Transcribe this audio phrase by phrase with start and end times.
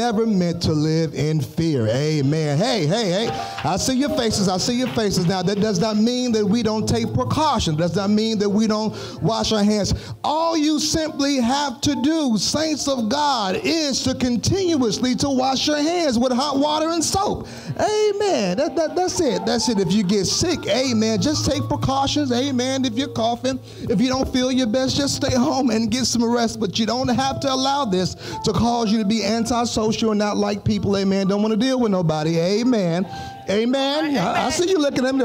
[0.00, 1.86] never meant to live in fear.
[1.86, 2.56] Amen.
[2.56, 3.28] Hey, hey, hey.
[3.64, 4.48] I see your faces.
[4.48, 5.26] I see your faces.
[5.26, 7.76] Now, that does not mean that we don't take precaution.
[7.76, 9.92] Does not mean that we don't wash our hands.
[10.24, 15.76] All you simply have to do, saints of God, is to continuously to wash your
[15.76, 17.46] hands with hot water and soap.
[17.78, 18.56] Amen.
[18.56, 19.44] That, that, that's it.
[19.44, 19.80] That's it.
[19.80, 22.32] If you get sick, amen, just take precautions.
[22.32, 22.86] Amen.
[22.86, 26.24] If you're coughing, if you don't feel your best, just stay home and get some
[26.24, 26.58] rest.
[26.58, 28.14] But you don't have to allow this
[28.44, 30.96] to cause you to be antisocial and not like people.
[30.96, 31.26] Amen.
[31.26, 32.38] Don't want to deal with nobody.
[32.38, 33.04] Amen.
[33.48, 34.04] Amen.
[34.06, 34.16] Amen.
[34.18, 35.24] I, I see you looking at me.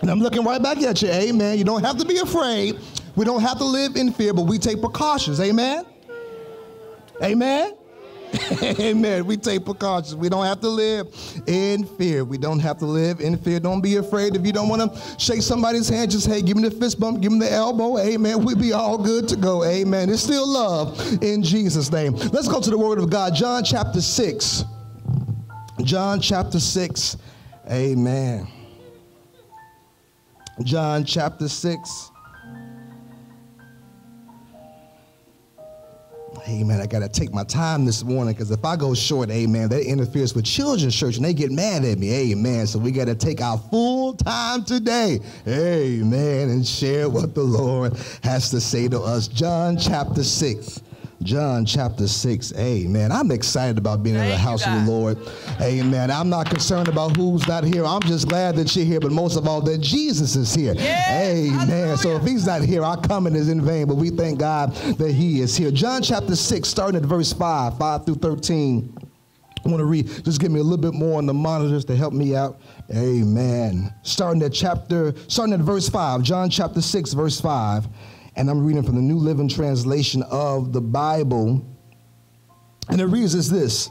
[0.00, 1.08] And I'm looking right back at you.
[1.08, 1.58] Amen.
[1.58, 2.78] You don't have to be afraid.
[3.16, 5.40] We don't have to live in fear, but we take precautions.
[5.40, 5.84] Amen.
[7.22, 7.74] Amen.
[8.80, 9.26] Amen.
[9.26, 10.14] We take precautions.
[10.16, 11.08] We don't have to live
[11.46, 12.24] in fear.
[12.24, 13.60] We don't have to live in fear.
[13.60, 14.34] Don't be afraid.
[14.36, 17.20] If you don't want to shake somebody's hand, just hey, give me the fist bump,
[17.20, 17.98] give me the elbow.
[17.98, 18.44] Amen.
[18.44, 19.64] We'll be all good to go.
[19.64, 20.10] Amen.
[20.10, 22.14] It's still love in Jesus' name.
[22.14, 23.34] Let's go to the Word of God.
[23.34, 24.64] John chapter 6.
[25.82, 27.16] John chapter 6.
[27.70, 28.46] Amen.
[30.62, 32.10] John chapter 6.
[36.46, 36.78] Amen.
[36.78, 39.80] I got to take my time this morning because if I go short, amen, that
[39.80, 42.32] interferes with children's church and they get mad at me.
[42.32, 42.66] Amen.
[42.66, 45.20] So we got to take our full time today.
[45.48, 46.50] Amen.
[46.50, 49.26] And share what the Lord has to say to us.
[49.26, 50.82] John chapter 6.
[51.22, 52.52] John chapter 6.
[52.56, 53.12] Amen.
[53.12, 55.18] I'm excited about being Thank in the house of the Lord.
[55.60, 56.10] Amen.
[56.10, 57.84] I'm not concerned about who's not here.
[57.84, 60.74] I'm just glad that you're here, but most of all, that Jesus is here.
[60.74, 61.68] Yes, Amen.
[61.68, 61.96] Hallelujah.
[61.98, 65.12] So if he's not here, our coming is in vain, but we thank God that
[65.12, 65.70] he is here.
[65.70, 68.98] John chapter 6, starting at verse 5, 5 through 13.
[69.64, 71.96] I want to read, just give me a little bit more on the monitors to
[71.96, 72.60] help me out.
[72.94, 73.94] Amen.
[74.02, 77.88] Starting at chapter, starting at verse 5, John chapter 6, verse 5
[78.36, 81.64] and I'm reading from the New Living Translation of the Bible.
[82.88, 83.90] And it reads as this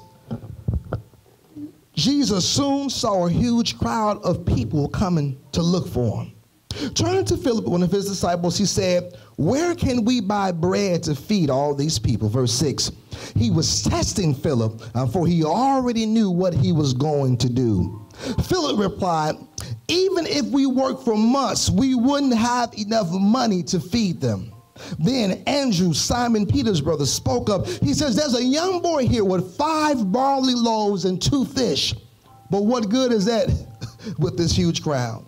[1.94, 6.34] Jesus soon saw a huge crowd of people coming to look for him.
[6.96, 11.16] Turning to Philip, one of his disciples, he said, Where can we buy bread to
[11.16, 12.30] feed all these people?
[12.30, 12.92] Verse 6.
[13.36, 18.04] He was testing Philip, uh, for he already knew what he was going to do.
[18.46, 19.36] Philip replied,
[19.88, 24.54] Even if we work for months, we wouldn't have enough money to feed them.
[24.98, 27.68] Then Andrew, Simon Peter's brother, spoke up.
[27.68, 31.94] He says, There's a young boy here with five barley loaves and two fish.
[32.50, 33.50] But what good is that
[34.20, 35.26] with this huge crowd?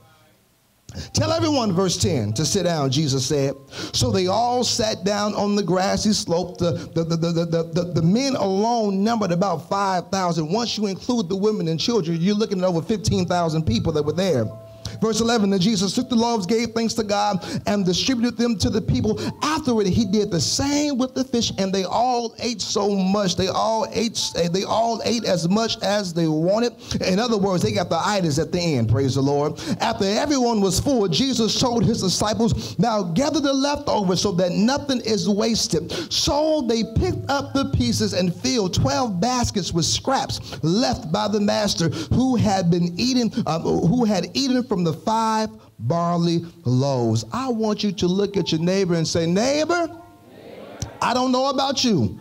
[1.13, 3.55] Tell everyone, verse 10, to sit down, Jesus said.
[3.93, 6.57] So they all sat down on the grassy slope.
[6.57, 10.51] The, the, the, the, the, the, the men alone numbered about 5,000.
[10.51, 14.13] Once you include the women and children, you're looking at over 15,000 people that were
[14.13, 14.45] there.
[15.01, 18.69] Verse 11, then Jesus took the loaves, gave thanks to God, and distributed them to
[18.69, 19.19] the people.
[19.43, 23.35] Afterward, he did the same with the fish, and they all ate so much.
[23.35, 24.19] They all ate,
[24.51, 26.73] they all ate as much as they wanted.
[27.01, 29.59] In other words, they got the itis at the end, praise the Lord.
[29.81, 35.01] After everyone was full, Jesus told his disciples, now gather the leftovers so that nothing
[35.01, 35.91] is wasted.
[36.11, 41.39] So they picked up the pieces and filled 12 baskets with scraps left by the
[41.39, 47.25] master who had been eating, uh, who had eaten from the five barley loaves.
[47.31, 49.89] I want you to look at your neighbor and say, Neighbor,
[51.01, 52.19] I don't know about you,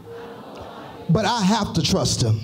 [1.09, 2.41] but I have to trust him.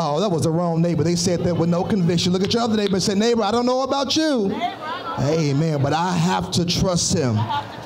[0.00, 1.02] Oh, that was the wrong neighbor.
[1.02, 2.32] They said that with no conviction.
[2.32, 4.54] Look at your other neighbor and say, Neighbor, I don't know about you.
[4.54, 5.82] Amen.
[5.82, 7.36] But I have to trust him.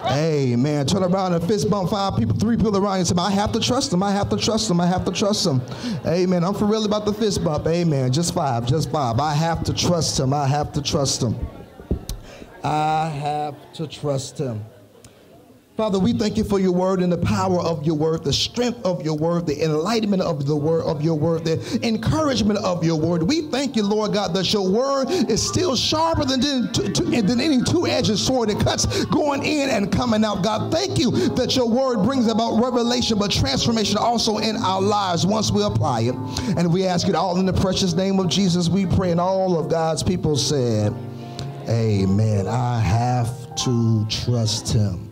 [0.05, 0.85] Amen.
[0.85, 3.61] Turn around and fist bump five people, three people around and say, I have to
[3.61, 4.03] trust him.
[4.03, 4.79] I have to trust him.
[4.79, 5.63] I have to trust him.
[6.07, 6.45] Amen.
[6.45, 7.67] I'm for real about the fist bump.
[7.67, 8.13] Amen.
[8.13, 8.67] Just five.
[8.67, 9.19] Just five.
[9.19, 10.35] I have to trust him.
[10.35, 11.35] I have to trust him.
[12.63, 14.63] I have to trust him.
[15.75, 18.85] Father, we thank you for your word and the power of your word, the strength
[18.85, 22.97] of your word, the enlightenment of the word of your word, the encouragement of your
[22.97, 23.23] word.
[23.23, 28.19] We thank you, Lord God, that your word is still sharper than, than any two-edged
[28.19, 30.45] sword that cuts going in and coming out.
[30.45, 35.25] God, thank you that your word brings about revelation, but transformation also in our lives
[35.25, 36.15] once we apply it.
[36.59, 38.69] And we ask it all in the precious name of Jesus.
[38.69, 40.93] We pray, and all of God's people said,
[41.67, 42.47] Amen.
[42.47, 45.12] I have to trust him.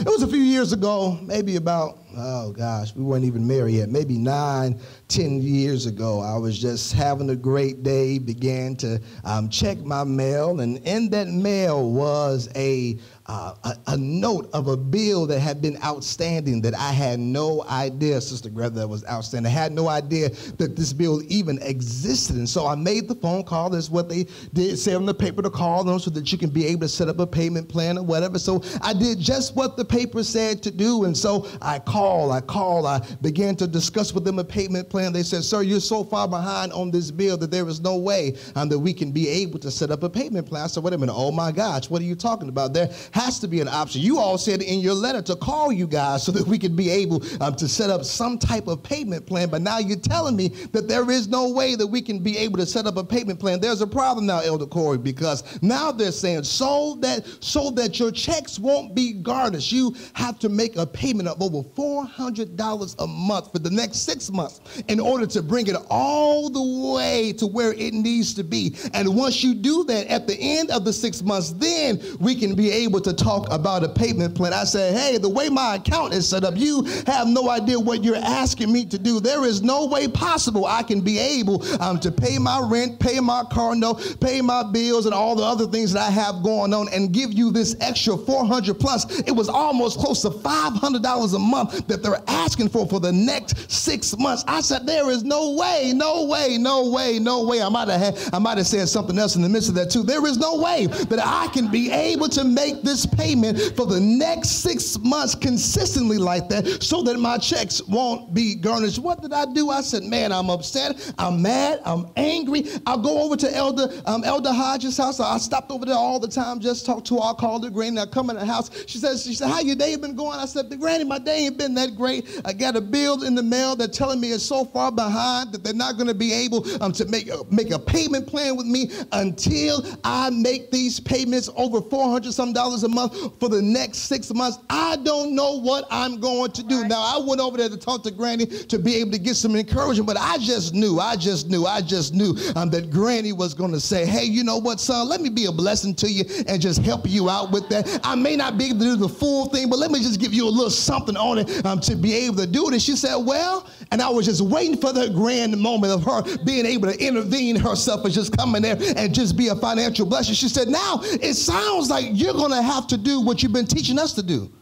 [0.00, 3.88] It was a few years ago, maybe about, oh gosh, we weren't even married yet,
[3.88, 6.20] maybe nine, ten years ago.
[6.20, 11.10] I was just having a great day, began to um, check my mail, and in
[11.10, 12.96] that mail was a
[13.28, 18.20] a, a, note of a bill that had been outstanding that I had no idea,
[18.22, 19.52] Sister Greta, that was outstanding.
[19.52, 22.36] I had no idea that this bill even existed.
[22.36, 23.68] And so I made the phone call.
[23.68, 26.48] That's what they did say on the paper to call them so that you can
[26.48, 28.38] be able to set up a payment plan or whatever.
[28.38, 31.04] So I did just what the paper said to do.
[31.04, 35.12] And so I called, I called, I began to discuss with them a payment plan.
[35.12, 38.36] They said, Sir, you're so far behind on this bill that there is no way
[38.56, 40.64] um, that we can be able to set up a payment plan.
[40.64, 42.72] I said, Wait a minute, oh my gosh, what are you talking about?
[42.72, 44.00] There has to be an option.
[44.00, 46.88] You all said in your letter to call you guys so that we could be
[46.88, 49.48] able um, to set up some type of payment plan.
[49.50, 52.58] But now you're telling me that there is no way that we can be able
[52.58, 53.60] to set up a payment plan.
[53.60, 58.12] There's a problem now, Elder Corey, because now they're saying so that so that your
[58.12, 63.52] checks won't be garnished, you have to make a payment of over $400 a month
[63.52, 67.72] for the next six months in order to bring it all the way to where
[67.72, 68.76] it needs to be.
[68.94, 72.54] And once you do that at the end of the six months, then we can
[72.54, 74.52] be able to talk about a payment plan.
[74.52, 78.04] I said, hey, the way my account is set up, you have no idea what
[78.04, 79.20] you're asking me to do.
[79.20, 83.20] There is no way possible I can be able um, to pay my rent, pay
[83.20, 86.74] my car note, pay my bills, and all the other things that I have going
[86.74, 89.20] on and give you this extra 400 plus.
[89.20, 93.70] It was almost close to $500 a month that they're asking for for the next
[93.70, 94.44] six months.
[94.46, 97.62] I said, there is no way, no way, no way, no way.
[97.62, 99.90] I might have had, I might have said something else in the midst of that
[99.90, 100.02] too.
[100.02, 103.86] There is no way that I can be able to make this payment payment for
[103.86, 108.98] the next six months consistently like that so that my checks won't be garnished.
[108.98, 109.70] What did I do?
[109.70, 111.12] I said, man, I'm upset.
[111.18, 111.80] I'm mad.
[111.84, 112.64] I'm angry.
[112.86, 115.20] I'll go over to Elder, um, Elder Hodges' house.
[115.20, 117.22] I stopped over there all the time, just talk to her.
[117.22, 118.00] I called her granny.
[118.00, 118.70] I come in the house.
[118.86, 120.38] She says, she said, how your day been going?
[120.38, 122.40] I said, the granny, my day ain't been that great.
[122.44, 123.76] I got a bill in the mail.
[123.76, 126.92] They're telling me it's so far behind that they're not going to be able um,
[126.92, 131.80] to make a, make a payment plan with me until I make these payments over
[131.80, 134.58] 400 some dollars a month for the next six months.
[134.70, 136.82] I don't know what I'm going to do.
[136.82, 136.90] Right.
[136.90, 139.54] Now, I went over there to talk to Granny to be able to get some
[139.56, 143.54] encouragement, but I just knew, I just knew, I just knew um, that Granny was
[143.54, 146.24] going to say, hey, you know what, son, let me be a blessing to you
[146.46, 148.00] and just help you out with that.
[148.02, 150.32] I may not be able to do the full thing, but let me just give
[150.32, 152.72] you a little something on it um, to be able to do it.
[152.72, 156.22] And she said, well, and I was just waiting for the grand moment of her
[156.44, 160.04] being able to intervene herself and just come in there and just be a financial
[160.06, 160.34] blessing.
[160.34, 163.66] She said, now it sounds like you're going to have to do what you've been
[163.66, 164.52] teaching us to do.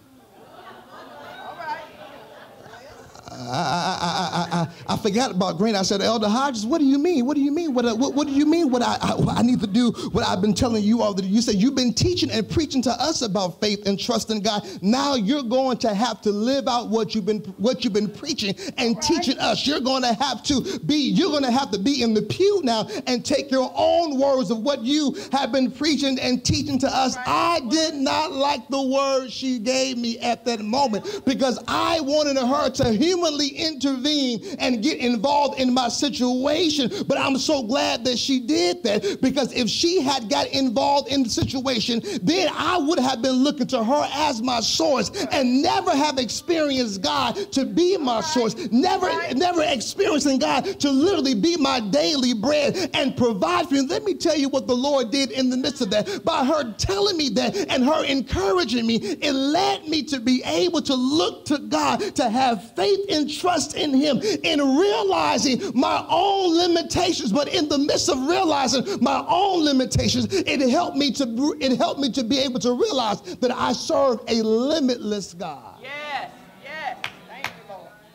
[3.49, 5.75] I, I, I, I, forgot about Green.
[5.75, 7.27] I said, Elder Hodges, what do you mean?
[7.27, 7.75] What do you mean?
[7.75, 8.71] What, what, what do you mean?
[8.71, 8.97] What I,
[9.29, 9.93] I, need to do?
[10.13, 12.91] What I've been telling you all that you said you've been teaching and preaching to
[12.91, 14.67] us about faith and trust in God.
[14.83, 18.55] Now you're going to have to live out what you've been what you've been preaching
[18.77, 19.03] and right.
[19.03, 19.67] teaching us.
[19.67, 20.97] You're going to have to be.
[20.97, 24.51] You're going to have to be in the pew now and take your own words
[24.51, 27.17] of what you have been preaching and teaching to us.
[27.17, 27.25] Right.
[27.27, 32.37] I did not like the words she gave me at that moment because I wanted
[32.37, 36.91] her to humanly intervene and get involved in my situation.
[37.07, 41.23] But I'm so glad that she did that because if she had got involved in
[41.23, 45.91] the situation, then I would have been looking to her as my source and never
[45.91, 51.81] have experienced God to be my source, never, never experiencing God to literally be my
[51.81, 53.83] daily bread and provide for me.
[53.83, 56.25] Let me tell you what the Lord did in the midst of that.
[56.25, 60.83] By her telling me that and her encouraging me, it led me to be able
[60.83, 66.57] to look to God, to have faith and trust in him in realizing my own
[66.57, 71.77] limitations but in the midst of realizing my own limitations it helped me to it
[71.77, 75.79] helped me to be able to realize that i serve a limitless god.
[75.83, 76.06] Yes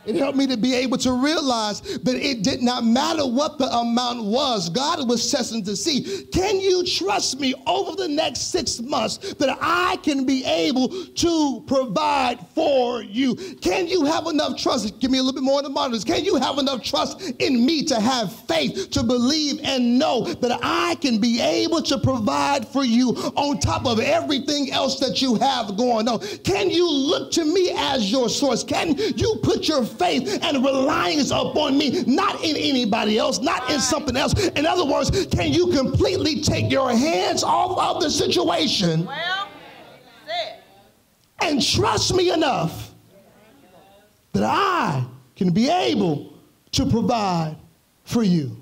[0.05, 3.71] it helped me to be able to realize that it did not matter what the
[3.71, 4.69] amount was.
[4.69, 9.57] God was testing to see, can you trust me over the next six months that
[9.61, 13.35] I can be able to provide for you?
[13.61, 14.99] Can you have enough trust?
[14.99, 16.03] Give me a little bit more of the monitors.
[16.03, 20.59] Can you have enough trust in me to have faith, to believe and know that
[20.61, 25.35] I can be able to provide for you on top of everything else that you
[25.35, 26.19] have going on?
[26.39, 28.63] Can you look to me as your source?
[28.63, 33.79] Can you put your faith and reliance upon me, not in anybody else, not in
[33.79, 34.33] something else.
[34.49, 39.47] In other words, can you completely take your hands off of the situation well,
[41.41, 42.93] and trust me enough
[44.33, 45.05] that I
[45.35, 46.33] can be able
[46.71, 47.55] to provide
[48.03, 48.57] for you?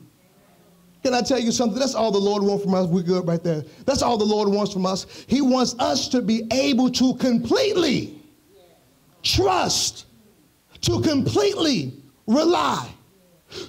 [1.04, 1.80] Can I tell you something?
[1.80, 2.88] That's all the Lord wants from us.
[2.88, 3.64] We're good right there.
[3.86, 5.06] That's all the Lord wants from us.
[5.28, 8.22] He wants us to be able to completely
[9.24, 10.06] trust
[10.82, 12.90] to completely rely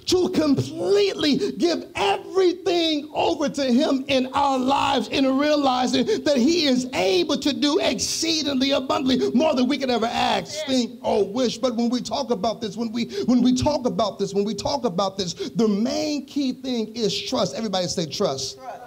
[0.05, 6.87] to completely give everything over to Him in our lives and realizing that He is
[6.93, 11.57] able to do exceedingly abundantly more than we can ever ask, think, or wish.
[11.57, 14.53] But when we talk about this, when we when we talk about this, when we
[14.53, 17.55] talk about this, the main key thing is trust.
[17.55, 18.57] Everybody say trust.
[18.57, 18.81] trust.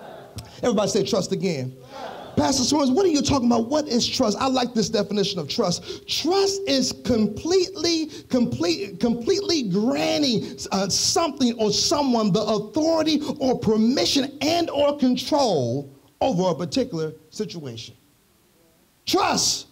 [0.63, 1.77] Everybody say trust again.
[2.37, 3.69] Pastor Suarez, what are you talking about?
[3.69, 4.39] What is trust?
[4.39, 6.09] I like this definition of trust.
[6.09, 14.71] Trust is completely, complete, completely granting uh, something or someone the authority or permission and
[14.71, 17.95] or control over a particular situation.
[19.07, 19.67] Trust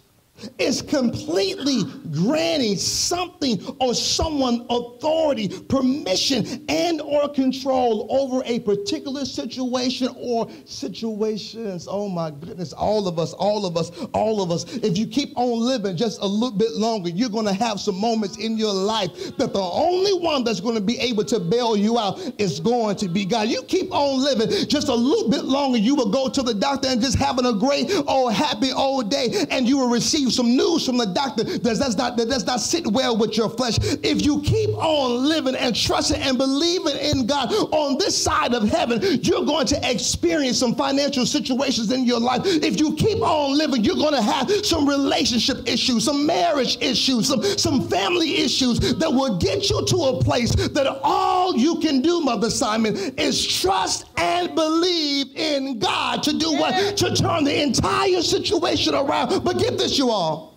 [0.58, 10.08] is completely granting something or someone authority, permission, and or control over a particular situation
[10.16, 11.86] or situations.
[11.88, 14.64] Oh my goodness, all of us, all of us, all of us.
[14.76, 17.98] If you keep on living just a little bit longer, you're going to have some
[17.98, 21.76] moments in your life that the only one that's going to be able to bail
[21.76, 23.48] you out is going to be God.
[23.48, 26.88] You keep on living just a little bit longer, you will go to the doctor
[26.88, 30.86] and just having a great old happy old day and you will receive some news
[30.86, 33.78] from the doctor that does not, that does not sit well with your flesh.
[34.02, 38.68] If you keep on living and trusting and believing in God on this side of
[38.68, 42.42] heaven, you're going to experience some financial situations in your life.
[42.44, 47.28] If you keep on living, you're going to have some relationship issues, some marriage issues,
[47.28, 52.00] some, some family issues that will get you to a place that all you can
[52.00, 56.96] do, Mother Simon, is trust and believe in God to do what?
[56.98, 59.44] To turn the entire situation around.
[59.44, 60.52] But get this, you all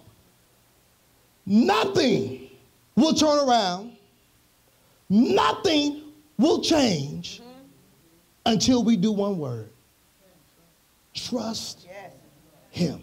[1.45, 2.49] nothing
[2.95, 3.91] will turn around,
[5.09, 6.03] nothing
[6.37, 7.41] will change
[8.45, 9.69] until we do one word
[11.13, 11.87] trust.
[12.71, 13.01] Him.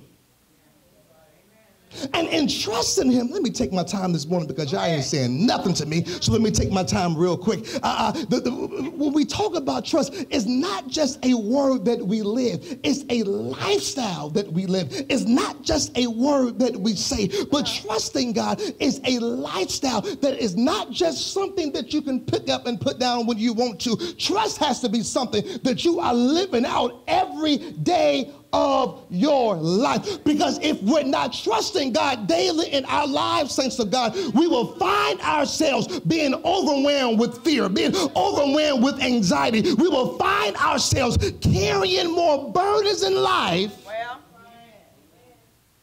[2.15, 5.47] And in trusting him, let me take my time this morning because y'all ain't saying
[5.47, 6.05] nothing to me.
[6.05, 7.67] So let me take my time real quick.
[7.77, 12.05] Uh, uh, the, the, when we talk about trust, it's not just a word that
[12.05, 14.89] we live, it's a lifestyle that we live.
[15.09, 20.39] It's not just a word that we say, but trusting God is a lifestyle that
[20.39, 23.81] is not just something that you can pick up and put down when you want
[23.83, 23.97] to.
[24.15, 30.23] Trust has to be something that you are living out every day of your life.
[30.25, 34.75] Because if we're not trusting God daily in our lives, saints of God, we will
[34.77, 39.75] find ourselves being overwhelmed with fear, being overwhelmed with anxiety.
[39.75, 44.21] We will find ourselves carrying more burdens in life well,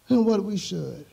[0.07, 1.05] than what we should.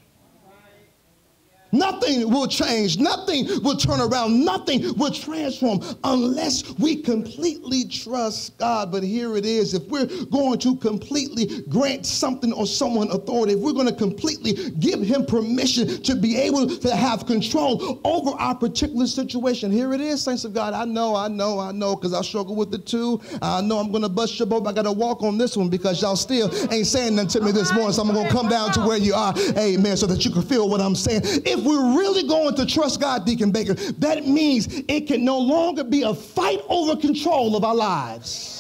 [1.73, 2.99] Nothing will change.
[2.99, 4.45] Nothing will turn around.
[4.45, 8.93] Nothing will transform unless we completely trust God.
[8.93, 9.75] But here it is.
[9.75, 14.71] If we're going to completely grant something or someone authority, if we're going to completely
[14.79, 20.01] give him permission to be able to have control over our particular situation, here it
[20.01, 20.73] is, saints of God.
[20.73, 23.21] I know, I know, I know, because I struggle with the two.
[23.43, 24.67] I know I'm going to bust your boat.
[24.67, 27.53] I got to walk on this one because y'all still ain't saying nothing to me
[27.53, 27.93] this morning.
[27.93, 29.35] So I'm going to come down to where you are.
[29.59, 29.97] Amen.
[29.97, 31.23] So that you can feel what I'm saying.
[31.25, 35.85] If we're really going to trust God, Deacon Baker, that means it can no longer
[35.85, 38.56] be a fight over control of our lives.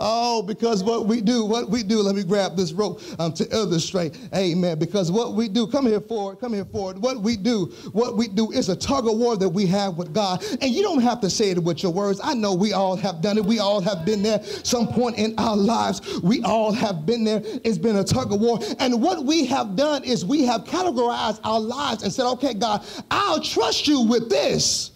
[0.00, 3.48] Oh, because what we do, what we do, let me grab this rope um, to
[3.54, 4.18] illustrate.
[4.34, 4.78] Amen.
[4.78, 6.98] Because what we do, come here forward, come here forward.
[6.98, 10.12] What we do, what we do is a tug of war that we have with
[10.12, 10.44] God.
[10.60, 12.20] And you don't have to say it with your words.
[12.22, 13.44] I know we all have done it.
[13.44, 16.20] We all have been there some point in our lives.
[16.22, 17.42] We all have been there.
[17.64, 18.58] It's been a tug of war.
[18.78, 22.84] And what we have done is we have categorized our lives and said, okay, God,
[23.10, 24.92] I'll trust you with this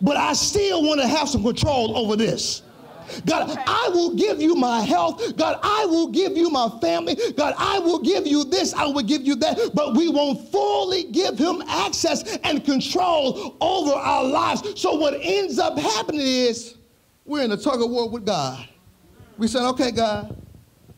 [0.00, 2.62] but I still want to have some control over this.
[3.24, 5.36] God, I will give you my health.
[5.36, 7.16] God, I will give you my family.
[7.36, 8.74] God, I will give you this.
[8.74, 9.70] I will give you that.
[9.74, 14.80] But we won't fully give him access and control over our lives.
[14.80, 16.76] So what ends up happening is
[17.24, 18.68] we're in a tug of war with God.
[19.36, 20.36] We said, okay, God,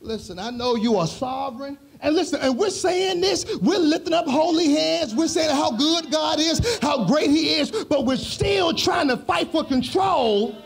[0.01, 1.79] listen, I know you are sovereign.
[2.01, 6.13] And listen, and we're saying this, we're lifting up holy hands, we're saying how good
[6.13, 10.57] God is, how great He is, but we're still trying to fight for control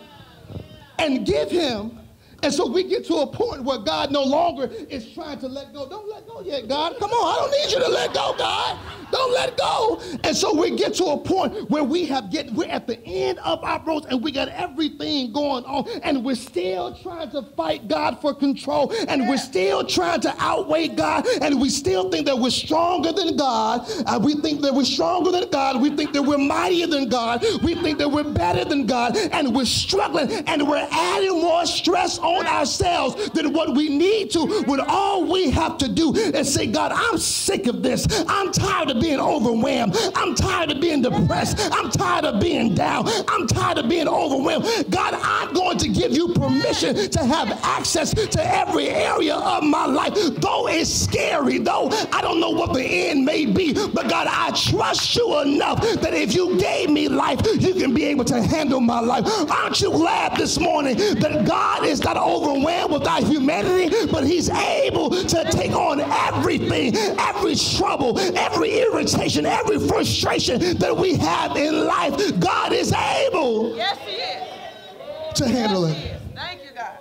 [1.02, 1.99] and give Him
[2.42, 5.72] and so we get to a point where God no longer is trying to let
[5.72, 5.88] go.
[5.88, 6.96] Don't let go yet, God.
[6.99, 8.78] Come on, I don't need you to let go, God.
[9.11, 10.00] Don't let go.
[10.25, 13.38] And so we get to a point where we have get we're at the end
[13.40, 17.88] of our ropes and we got everything going on, and we're still trying to fight
[17.88, 22.38] God for control, and we're still trying to outweigh God, and we still think that
[22.38, 23.88] we're stronger than God.
[24.06, 25.80] And we think that we're stronger than God.
[25.80, 27.44] We think that we're mightier than God.
[27.62, 32.18] We think that we're better than God, and we're struggling, and we're adding more stress
[32.18, 36.67] on ourselves than what we need to when all we have to do is say,
[36.67, 38.07] God, I'm sick of this.
[38.29, 39.97] I'm tired of being overwhelmed.
[40.15, 41.59] I'm tired of being depressed.
[41.73, 43.09] I'm tired of being down.
[43.29, 44.67] I'm tired of being overwhelmed.
[44.91, 49.87] God, I'm going to give you permission to have access to every area of my
[49.87, 50.15] life.
[50.15, 54.51] Though it's scary, though I don't know what the end may be, but God, I
[54.53, 58.81] trust you enough that if you gave me life, you can be able to handle
[58.81, 59.27] my life.
[59.51, 64.49] Aren't you glad this morning that God is not overwhelmed with our humanity, but He's
[64.50, 71.87] able to take on everything, every trouble, every irritation, every frustration that we have in
[71.87, 72.41] life.
[72.41, 75.35] God is able Yes, He is.
[75.35, 76.21] to handle Yes, it.
[76.35, 76.99] Thank you, God.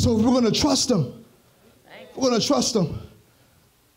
[0.00, 1.24] So we're going to trust Him,
[2.14, 2.98] we're going to trust Him.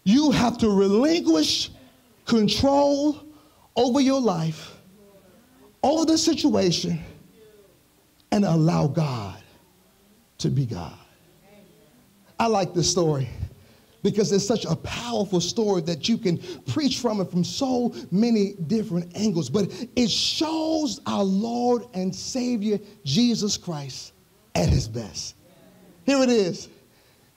[0.04, 1.70] You have to relinquish
[2.26, 3.20] control
[3.76, 4.76] over your life,
[5.84, 7.00] over the situation,
[8.32, 9.29] and allow God
[10.40, 10.98] to be God.
[12.40, 13.30] I like this story
[14.02, 18.54] because it's such a powerful story that you can preach from it from so many
[18.68, 19.50] different angles.
[19.50, 24.14] But it shows our Lord and Savior Jesus Christ
[24.56, 25.36] at his best.
[26.06, 26.70] Here it is.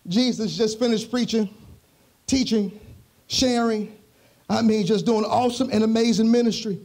[0.07, 1.53] Jesus just finished preaching,
[2.27, 2.81] teaching,
[3.27, 3.97] sharing.
[4.49, 6.81] I mean, just doing awesome and amazing ministry.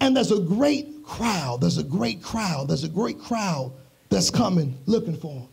[0.00, 1.60] And there's a great crowd.
[1.60, 2.68] There's a great crowd.
[2.68, 3.72] There's a great crowd
[4.12, 5.48] that's coming looking for him.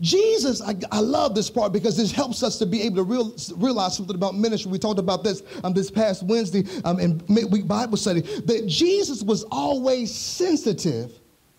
[0.00, 3.36] Jesus, I, I love this part because this helps us to be able to real,
[3.56, 4.70] realize something about ministry.
[4.70, 9.22] We talked about this um, this past Wednesday um, in midweek Bible study that Jesus
[9.22, 11.12] was always sensitive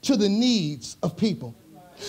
[0.04, 1.56] to the needs of people.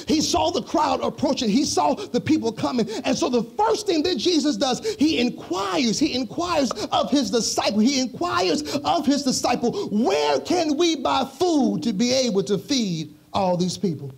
[0.09, 1.49] He saw the crowd approaching.
[1.49, 2.89] He saw the people coming.
[3.05, 5.99] And so the first thing that Jesus does, he inquires.
[6.01, 7.79] He inquires of his disciple.
[7.79, 13.15] He inquires of his disciple, where can we buy food to be able to feed
[13.35, 14.15] all these people?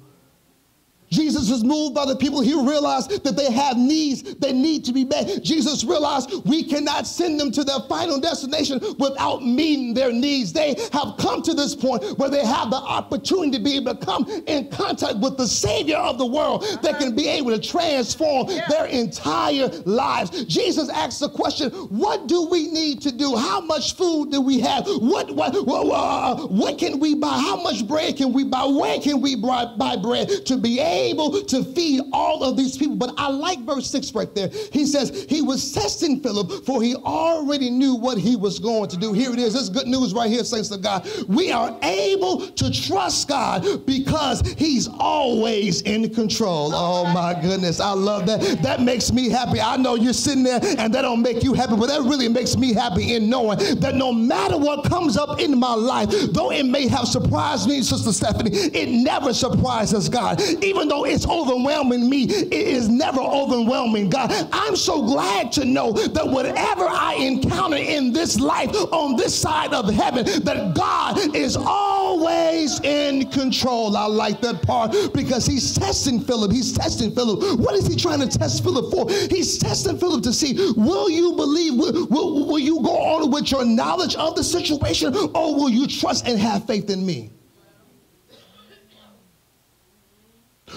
[1.10, 2.40] Jesus was moved by the people.
[2.40, 5.42] He realized that they have needs that need to be met.
[5.42, 10.52] Jesus realized we cannot send them to their final destination without meeting their needs.
[10.52, 14.04] They have come to this point where they have the opportunity to be able to
[14.04, 18.48] come in contact with the Savior of the world that can be able to transform
[18.68, 20.44] their entire lives.
[20.46, 23.36] Jesus asked the question, What do we need to do?
[23.36, 24.86] How much food do we have?
[24.86, 27.38] What, what, what, uh, what can we buy?
[27.38, 28.64] How much bread can we buy?
[28.64, 32.76] Where can we buy, buy bread to be able able to feed all of these
[32.76, 32.96] people.
[32.96, 34.48] But I like verse 6 right there.
[34.72, 38.96] He says, He was testing Philip, for he already knew what he was going to
[38.96, 39.12] do.
[39.12, 39.52] Here it is.
[39.52, 41.08] This is good news right here, saints of God.
[41.28, 46.72] We are able to trust God because He's always in control.
[46.74, 47.80] Oh my goodness.
[47.80, 48.62] I love that.
[48.62, 49.60] That makes me happy.
[49.60, 52.56] I know you're sitting there and that don't make you happy, but that really makes
[52.56, 56.64] me happy in knowing that no matter what comes up in my life, though it
[56.64, 60.40] may have surprised me, Sister Stephanie, it never surprises God.
[60.62, 64.30] Even though it's overwhelming me, it is never overwhelming God.
[64.52, 69.72] I'm so glad to know that whatever I encounter in this life on this side
[69.72, 73.96] of heaven, that God is always in control.
[73.96, 76.52] I like that part because he's testing Philip.
[76.52, 77.58] He's testing Philip.
[77.58, 79.10] What is he trying to test Philip for?
[79.30, 83.50] He's testing Philip to see will you believe, will, will, will you go on with
[83.50, 87.35] your knowledge of the situation, or will you trust and have faith in me?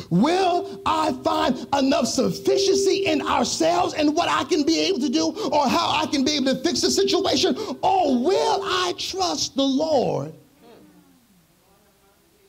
[0.09, 5.27] Will I find enough sufficiency in ourselves and what I can be able to do
[5.51, 7.55] or how I can be able to fix the situation?
[7.81, 10.33] Or will I trust the Lord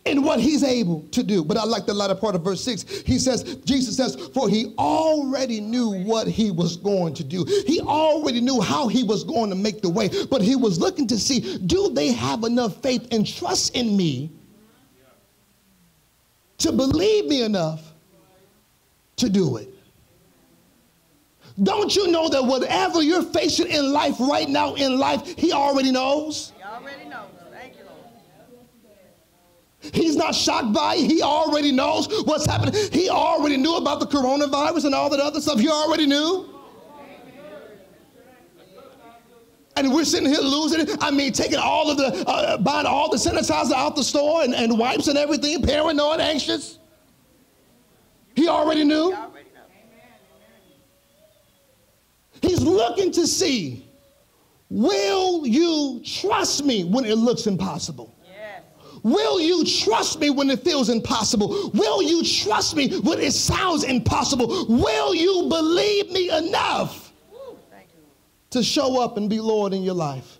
[0.06, 1.44] in what he's able to do?
[1.44, 3.02] But I like the latter part of verse 6.
[3.02, 7.44] He says, Jesus says, For he already knew what he was going to do.
[7.66, 11.06] He already knew how he was going to make the way, but he was looking
[11.08, 14.30] to see do they have enough faith and trust in me?
[16.60, 17.92] To believe me enough
[19.16, 19.68] to do it.
[21.62, 25.90] Don't you know that whatever you're facing in life right now in life, he already
[25.90, 26.52] knows?
[26.56, 27.28] He already knows.
[27.50, 27.98] Thank you, Lord.
[29.94, 31.10] He's not shocked by it.
[31.10, 32.74] He already knows what's happening.
[32.92, 35.58] He already knew about the coronavirus and all that other stuff.
[35.58, 36.49] He already knew.
[39.80, 40.90] And we're sitting here losing it.
[41.00, 44.54] I mean, taking all of the, uh, buying all the sanitizer out the store and,
[44.54, 46.78] and wipes and everything, paranoid, anxious.
[48.36, 49.08] He already knew.
[49.08, 49.64] He already knows.
[52.42, 53.86] He's looking to see
[54.68, 58.14] will you trust me when it looks impossible?
[59.02, 61.70] Will you trust me when it feels impossible?
[61.72, 64.66] Will you trust me when it sounds impossible?
[64.68, 66.78] Will you believe me enough Woo.
[66.80, 67.09] Thank you.
[68.50, 70.39] To show up and be Lord in your life?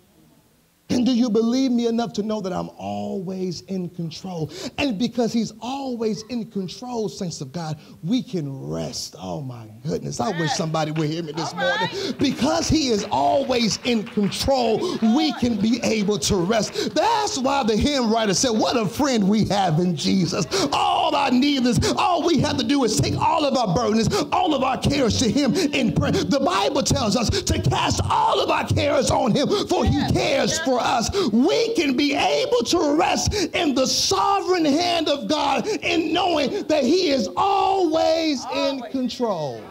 [0.91, 4.51] And do you believe me enough to know that I'm always in control?
[4.77, 9.15] And because he's always in control, saints of God, we can rest.
[9.17, 10.19] Oh my goodness.
[10.19, 11.89] I wish somebody would hear me this morning.
[12.19, 16.93] Because he is always in control, we can be able to rest.
[16.93, 20.45] That's why the hymn writer said, What a friend we have in Jesus.
[20.73, 24.09] All I need is, all we have to do is take all of our burdens,
[24.31, 26.11] all of our cares to him in prayer.
[26.11, 30.59] The Bible tells us to cast all of our cares on him, for he cares
[30.59, 31.09] for us.
[31.31, 36.83] We can be able to rest in the sovereign hand of God in knowing that
[36.83, 39.63] he is always in control.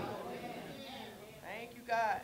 [1.42, 2.20] Thank you, God.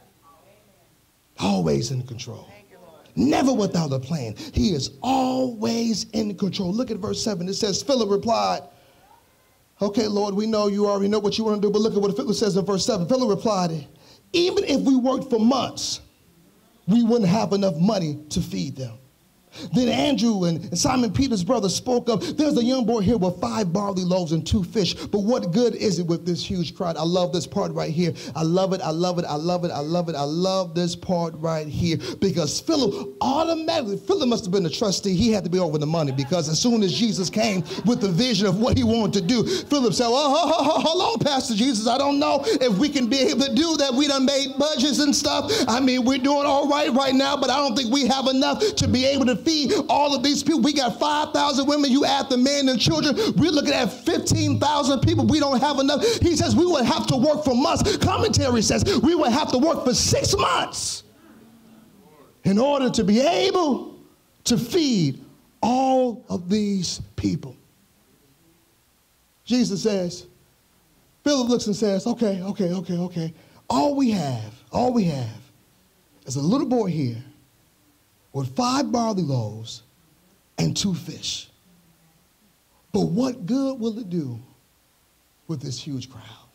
[1.38, 2.49] Always in control.
[2.51, 3.07] Thank you, Lord.
[3.14, 4.35] Never without a plan.
[4.55, 6.72] He is always in control.
[6.72, 7.49] Look at verse 7.
[7.49, 8.62] It says, Philip replied,
[9.81, 12.01] Okay, Lord, we know you already know what you want to do, but look at
[12.01, 13.07] what Philip says in verse 7.
[13.07, 13.87] Philip replied,
[14.33, 16.01] Even if we worked for months,
[16.87, 18.99] we wouldn't have enough money to feed them.
[19.74, 22.22] Then Andrew and Simon Peter's brother spoke up.
[22.22, 24.94] There's a young boy here with five barley loaves and two fish.
[24.94, 26.96] But what good is it with this huge crowd?
[26.96, 28.12] I love this part right here.
[28.34, 28.80] I love it.
[28.80, 29.24] I love it.
[29.24, 29.70] I love it.
[29.70, 30.14] I love it.
[30.14, 35.14] I love this part right here because Philip automatically, Philip must have been a trustee.
[35.14, 38.08] He had to be over the money because as soon as Jesus came with the
[38.08, 41.86] vision of what he wanted to do, Philip said, Oh, hold on, Pastor Jesus.
[41.86, 43.92] I don't know if we can be able to do that.
[43.94, 45.50] We done made budgets and stuff.
[45.68, 48.60] I mean, we're doing all right right now, but I don't think we have enough
[48.76, 50.61] to be able to feed all of these people.
[50.61, 51.90] We got 5,000 women.
[51.90, 53.14] You add the men and children.
[53.37, 55.24] We're looking at 15,000 people.
[55.26, 56.04] We don't have enough.
[56.20, 57.96] He says we would have to work for months.
[57.98, 61.04] Commentary says we would have to work for six months
[62.44, 63.94] in order to be able
[64.44, 65.24] to feed
[65.62, 67.56] all of these people.
[69.44, 70.26] Jesus says,
[71.22, 73.35] Philip looks and says, okay, okay, okay, okay.
[73.70, 75.40] All we have, all we have
[76.24, 77.22] is a little boy here
[78.37, 79.83] with five barley loaves
[80.59, 81.49] and two fish.
[82.92, 84.38] But what good will it do
[85.49, 86.45] with this huge crowd?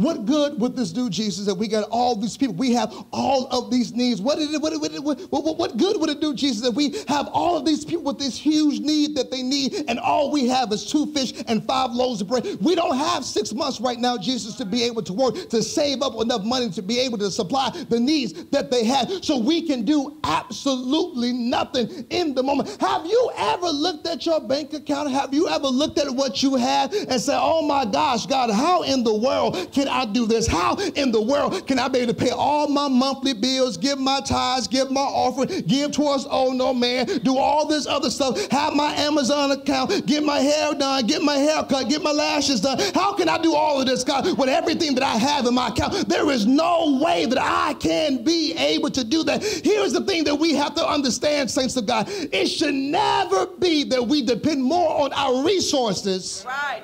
[0.00, 2.54] What good would this do, Jesus, that we got all these people?
[2.54, 4.18] We have all of these needs.
[4.22, 7.58] What, it, what, what, what, what good would it do, Jesus, that we have all
[7.58, 10.90] of these people with this huge need that they need, and all we have is
[10.90, 12.46] two fish and five loaves of bread?
[12.62, 16.00] We don't have six months right now, Jesus, to be able to work, to save
[16.00, 19.22] up enough money to be able to supply the needs that they have.
[19.22, 22.80] So we can do absolutely nothing in the moment.
[22.80, 25.10] Have you ever looked at your bank account?
[25.10, 28.80] Have you ever looked at what you have and said, oh my gosh, God, how
[28.82, 30.46] in the world can I do this?
[30.46, 33.98] How in the world can I be able to pay all my monthly bills, give
[33.98, 38.50] my tithes, give my offering, give towards oh no man, do all this other stuff,
[38.50, 42.60] have my Amazon account, get my hair done, get my hair cut, get my lashes
[42.60, 42.78] done?
[42.94, 45.68] How can I do all of this, God, with everything that I have in my
[45.68, 46.08] account?
[46.08, 49.42] There is no way that I can be able to do that.
[49.42, 52.06] Here's the thing that we have to understand, saints of God.
[52.08, 56.82] It should never be that we depend more on our resources Right.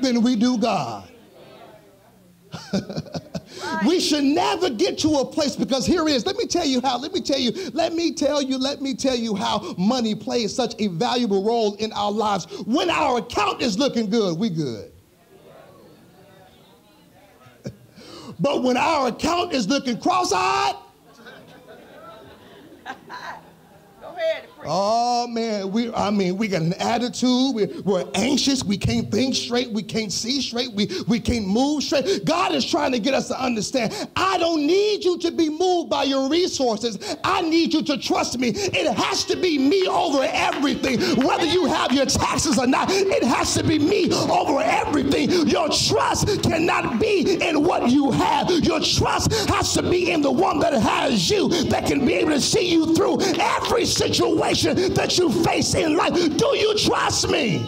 [0.00, 1.11] Than we do God.
[3.86, 6.26] We should never get to a place because here is.
[6.26, 6.98] Let me tell you how.
[6.98, 7.52] Let me tell you.
[7.72, 8.58] Let me tell you.
[8.58, 12.46] Let me tell you how money plays such a valuable role in our lives.
[12.66, 14.92] When our account is looking good, we good.
[18.40, 20.76] but when our account is looking cross-eyed,
[22.84, 23.51] Go
[24.64, 29.34] Oh man, we I mean we got an attitude, we, we're anxious, we can't think
[29.34, 32.24] straight, we can't see straight, we, we can't move straight.
[32.24, 33.92] God is trying to get us to understand.
[34.14, 37.16] I don't need you to be moved by your resources.
[37.24, 38.50] I need you to trust me.
[38.50, 41.00] It has to be me over everything.
[41.16, 45.48] Whether you have your taxes or not, it has to be me over everything.
[45.48, 48.48] Your trust cannot be in what you have.
[48.50, 52.30] Your trust has to be in the one that has you, that can be able
[52.30, 54.11] to see you through every situation
[54.94, 56.14] that you face in life.
[56.14, 57.66] Do you trust me?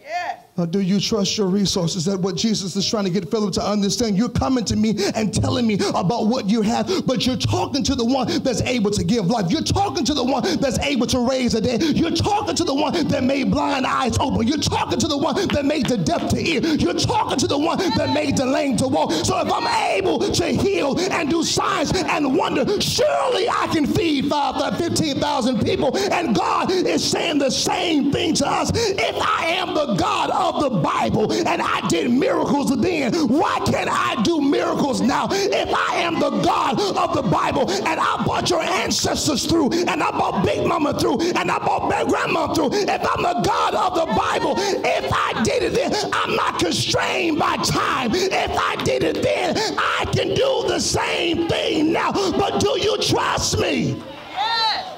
[0.00, 0.45] Yes.
[0.58, 2.04] Or do you trust your resources?
[2.06, 4.16] That what Jesus is trying to get Philip to understand.
[4.16, 7.94] You're coming to me and telling me about what you have, but you're talking to
[7.94, 9.50] the one that's able to give life.
[9.50, 11.82] You're talking to the one that's able to raise a dead.
[11.82, 14.46] You're talking to the one that made blind eyes open.
[14.46, 16.62] You're talking to the one that made the deaf to hear.
[16.62, 19.12] You're talking to the one that made the lame to walk.
[19.12, 24.30] So if I'm able to heal and do signs and wonder, surely I can feed
[24.30, 25.96] 5, 15,000 people.
[26.12, 28.70] And God is saying the same thing to us.
[28.74, 33.58] If I am the God of of the Bible and I did miracles then, why
[33.66, 35.28] can't I do miracles now?
[35.30, 40.02] If I am the God of the Bible and I brought your ancestors through and
[40.02, 43.74] I brought Big Mama through and I brought Big Grandma through, if I'm the God
[43.74, 48.10] of the Bible, if I did it then, I'm not constrained by time.
[48.14, 52.12] If I did it then, I can do the same thing now.
[52.12, 54.02] But do you trust me?
[54.32, 54.94] Yes.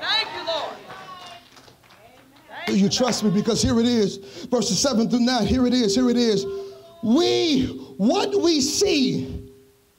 [0.00, 0.76] Thank you, Lord.
[2.48, 3.30] Thank Do you trust me?
[3.30, 4.18] Because here it is,
[4.50, 5.46] verses 7 through 9.
[5.46, 6.46] Here it is, here it is.
[7.02, 9.52] We, what we see,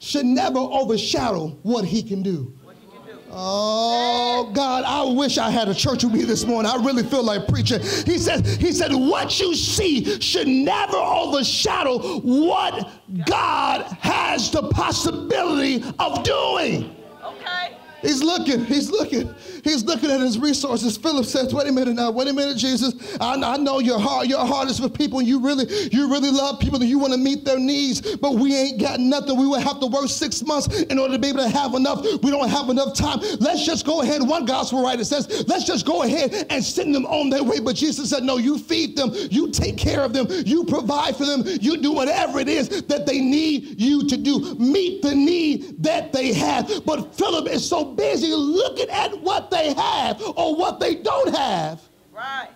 [0.04, 2.54] should never overshadow what he can do.
[2.64, 3.22] what he can do.
[3.32, 6.70] Oh God, I wish I had a church with me this morning.
[6.70, 7.80] I really feel like preaching.
[7.82, 12.90] He said, He said, what you see should never overshadow what
[13.26, 16.96] God has the possibility of doing.
[17.24, 17.78] Okay.
[18.02, 20.98] He's looking, he's looking, he's looking at his resources.
[20.98, 22.94] Philip says, wait a minute now, wait a minute, Jesus.
[23.20, 26.60] I, I know your heart, your heart is for people, you really, you really love
[26.60, 29.38] people and you want to meet their needs, but we ain't got nothing.
[29.38, 32.04] We would have to work six months in order to be able to have enough.
[32.22, 33.20] We don't have enough time.
[33.40, 34.22] Let's just go ahead.
[34.22, 37.60] One gospel writer says, let's just go ahead and send them on their way.
[37.60, 41.26] But Jesus said, no, you feed them, you take care of them, you provide for
[41.26, 44.56] them, you do whatever it is that they need you to do.
[44.56, 46.70] Meet the need that they have.
[46.86, 51.82] But Philip is so busy looking at what they have or what they don't have,
[52.12, 52.50] Right.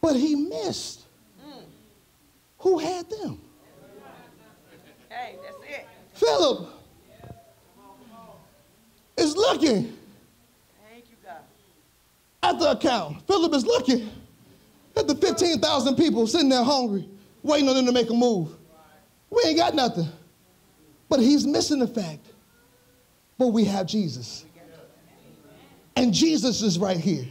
[0.00, 1.02] but he missed
[1.44, 1.62] mm.
[2.58, 3.40] who had them.
[5.08, 5.86] Hey, that's it.
[6.14, 6.68] Philip
[9.16, 9.96] is looking
[10.90, 11.36] Thank you, God.
[12.42, 13.26] at the account.
[13.26, 14.10] Philip is looking
[14.96, 17.08] at the 15,000 people sitting there hungry,
[17.42, 18.50] waiting on them to make a move.
[19.30, 20.08] We ain't got nothing.
[21.08, 22.26] But he's missing the fact.
[23.38, 24.44] But we have Jesus.
[25.96, 27.26] And Jesus is right here.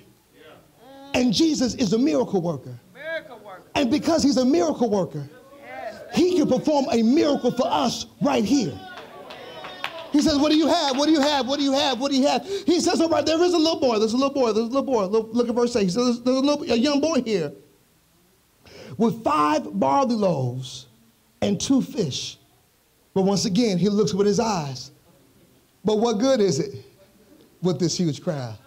[1.13, 2.77] And Jesus is a miracle worker.
[3.75, 5.29] And because he's a miracle worker,
[6.13, 8.77] he can perform a miracle for us right here.
[10.11, 10.97] He says, What do you have?
[10.97, 11.47] What do you have?
[11.47, 11.99] What do you have?
[11.99, 12.45] What do you have?
[12.65, 13.99] He says, All right, there is a little boy.
[13.99, 14.53] There's a little boy.
[14.53, 15.05] There's a little boy.
[15.05, 15.83] Look, at verse 8.
[15.83, 17.51] He says, There's a, little, a young boy here
[18.97, 20.87] with five barley loaves
[21.41, 22.37] and two fish.
[23.13, 24.91] But once again, he looks with his eyes.
[25.83, 26.83] But what good is it
[27.61, 28.57] with this huge crowd?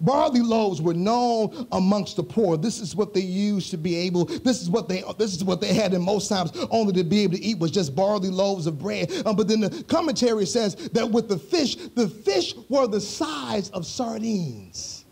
[0.00, 2.56] Barley loaves were known amongst the poor.
[2.56, 4.26] This is what they used to be able.
[4.26, 5.02] This is what they.
[5.18, 7.70] This is what they had, in most times only to be able to eat was
[7.70, 9.10] just barley loaves of bread.
[9.26, 13.70] Um, but then the commentary says that with the fish, the fish were the size
[13.70, 15.04] of sardines.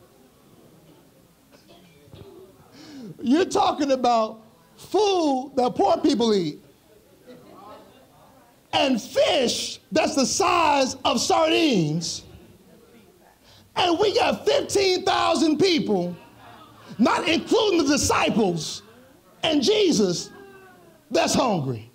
[3.20, 4.42] You're talking about
[4.76, 6.62] food that poor people eat,
[8.72, 12.24] and fish that's the size of sardines.
[13.76, 16.16] And we got 15,000 people,
[16.98, 18.82] not including the disciples
[19.42, 20.30] and Jesus,
[21.10, 21.90] that's hungry.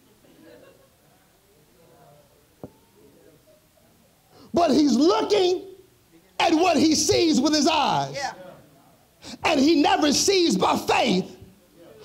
[4.54, 5.64] But he's looking
[6.40, 8.18] at what he sees with his eyes.
[9.44, 11.38] And he never sees by faith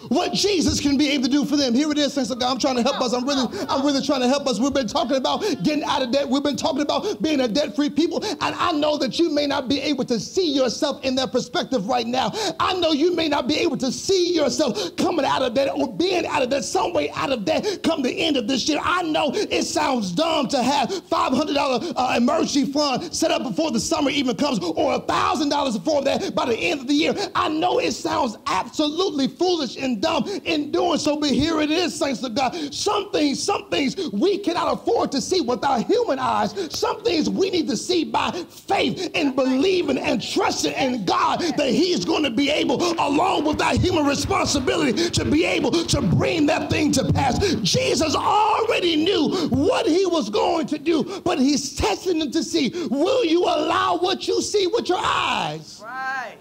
[0.09, 1.75] what Jesus can be able to do for them.
[1.75, 2.53] Here it is, saints of God.
[2.53, 3.13] I'm trying to help us.
[3.13, 4.59] I'm really, I'm really trying to help us.
[4.59, 6.29] We've been talking about getting out of debt.
[6.29, 8.25] We've been talking about being a debt-free people.
[8.25, 11.87] And I know that you may not be able to see yourself in that perspective
[11.89, 12.31] right now.
[12.61, 15.93] I know you may not be able to see yourself coming out of debt or
[15.93, 18.81] being out of debt, some way out of debt come the end of this year.
[18.83, 23.81] I know it sounds dumb to have $500 uh, emergency fund set up before the
[23.81, 27.15] summer even comes or $1,000 before that by the end of the year.
[27.35, 31.95] I know it sounds absolutely foolish and dumb in doing so, but here it is,
[31.95, 32.55] saints of God.
[32.73, 36.55] Some things, some things we cannot afford to see with our human eyes.
[36.77, 41.71] Some things we need to see by faith and believing and trusting in God that
[41.71, 46.03] He is going to be able, along with our human responsibility, to be able to
[46.03, 47.39] bring that thing to pass.
[47.63, 52.71] Jesus already knew what He was going to do, but He's testing them to see
[52.91, 56.37] will you allow what you see with your eyes Right.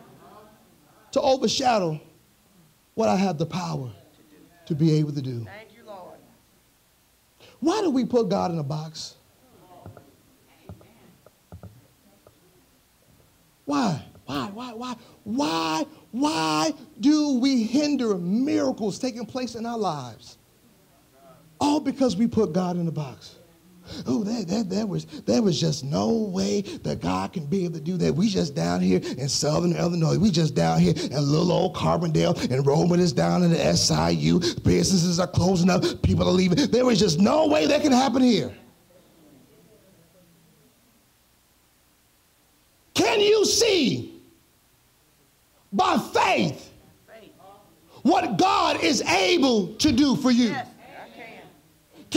[1.12, 2.00] to overshadow
[2.98, 3.92] what I have the power
[4.66, 5.46] to be able to do.
[5.46, 6.18] Thank you, Lord.
[7.60, 9.14] Why do we put God in a box?
[13.66, 14.04] Why?
[14.26, 14.50] Why?
[14.52, 14.74] Why?
[14.74, 14.96] Why?
[15.26, 15.86] Why?
[16.10, 20.40] Why do we hinder miracles taking place in our lives?
[21.60, 23.37] All because we put God in a box.
[24.06, 27.76] Oh, that, that, that was there was just no way that God can be able
[27.76, 28.13] to do that.
[28.13, 30.17] We just down here in Southern Illinois.
[30.17, 32.52] We just down here in little old Carbondale.
[32.52, 34.39] Enrollment is down in the SIU.
[34.63, 35.84] Businesses are closing up.
[36.02, 36.69] People are leaving.
[36.71, 38.54] There is just no way that can happen here.
[42.93, 44.21] Can you see
[45.71, 46.71] by faith
[48.02, 50.50] what God is able to do for you?
[50.50, 50.67] Yes.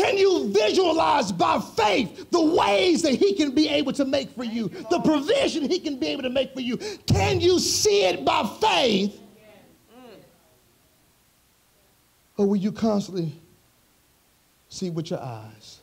[0.01, 4.45] Can you visualize by faith the ways that he can be able to make for
[4.45, 6.79] you, the provision he can be able to make for you?
[7.07, 9.21] Can you see it by faith?
[12.39, 13.39] Or will you constantly
[14.71, 15.80] see with your eyes?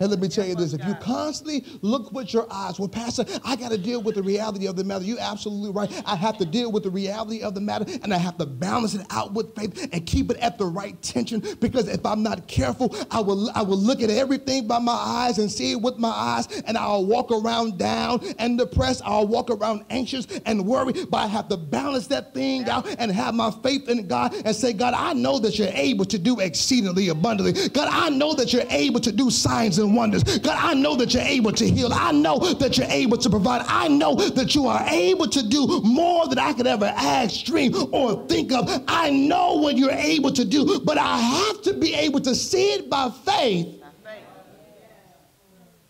[0.00, 3.24] And let me tell you this if you constantly look with your eyes, well, Pastor,
[3.44, 5.04] I got to deal with the reality of the matter.
[5.04, 5.90] You're absolutely right.
[6.06, 8.94] I have to deal with the reality of the matter and I have to balance
[8.94, 12.48] it out with faith and keep it at the right tension because if I'm not
[12.48, 15.98] careful, I will, I will look at everything by my eyes and see it with
[15.98, 19.02] my eyes and I'll walk around down and depressed.
[19.04, 23.12] I'll walk around anxious and worried, but I have to balance that thing out and
[23.12, 26.40] have my faith in God and say, God, I know that you're able to do
[26.40, 27.68] exceedingly abundantly.
[27.68, 30.22] God, I know that you're able to do signs and wonders.
[30.22, 31.92] God, I know that you're able to heal.
[31.92, 33.64] I know that you're able to provide.
[33.66, 37.74] I know that you are able to do more than I could ever ask, dream,
[37.92, 38.68] or think of.
[38.88, 42.74] I know what you're able to do, but I have to be able to see
[42.74, 43.80] it by faith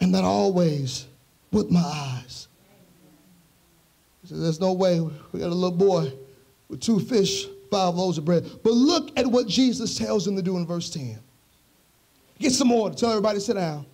[0.01, 1.07] and not always
[1.53, 2.49] with my eyes.
[4.27, 5.01] He There's no way.
[5.33, 6.13] We got a little boy
[6.69, 8.49] with two fish, five loaves of bread.
[8.63, 11.19] But look at what Jesus tells him to do in verse 10.
[12.41, 12.95] Get some order.
[12.97, 13.87] Tell everybody to sit down.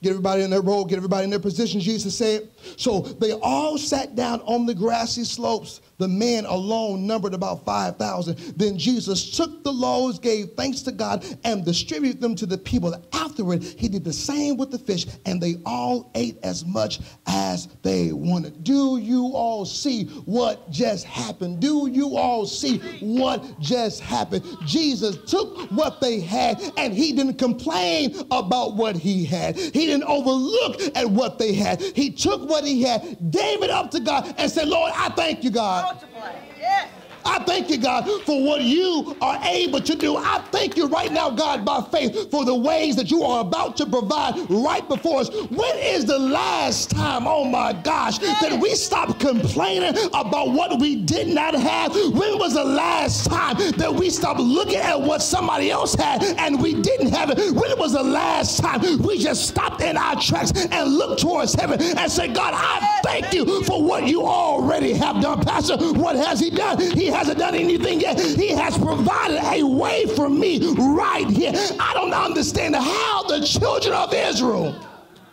[0.00, 2.48] Get everybody in their role, get everybody in their position, Jesus said.
[2.76, 5.80] So they all sat down on the grassy slopes.
[5.98, 8.36] The men alone numbered about 5,000.
[8.56, 12.94] Then Jesus took the loaves, gave thanks to God, and distributed them to the people.
[13.12, 17.66] Afterward, he did the same with the fish, and they all ate as much as
[17.82, 18.62] they wanted.
[18.62, 21.58] Do you all see what just happened?
[21.58, 24.44] Do you all see what just happened?
[24.64, 29.58] Jesus took what they had, and he didn't complain about what he had.
[29.58, 31.80] He didn't overlook at what they had.
[31.82, 35.42] He took what he had, gave it up to God, and said, Lord, I thank
[35.42, 35.94] you, God.
[35.94, 36.34] Multiply.
[36.58, 36.90] Yes.
[37.28, 40.16] I thank you, God, for what you are able to do.
[40.16, 43.76] I thank you right now, God, by faith, for the ways that you are about
[43.78, 45.30] to provide right before us.
[45.50, 50.96] When is the last time, oh my gosh, that we stopped complaining about what we
[51.04, 51.94] did not have?
[51.94, 56.60] When was the last time that we stopped looking at what somebody else had and
[56.60, 57.54] we didn't have it?
[57.54, 61.80] When was the last time we just stopped in our tracks and looked towards heaven
[61.80, 65.42] and said, God, I thank you for what you already have done.
[65.42, 66.80] Pastor, what has he done?
[66.80, 68.20] He hasn't done anything yet.
[68.20, 71.52] He has provided a way for me right here.
[71.80, 74.72] I don't understand how the children of Israel